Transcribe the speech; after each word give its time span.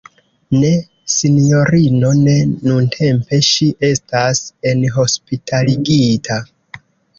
Ne 0.61 0.69
sinjorino, 1.15 2.13
ne 2.29 2.33
nuntempe, 2.71 3.41
ŝi 3.51 3.69
estas 3.91 4.43
enhospitaligita. 4.73 6.43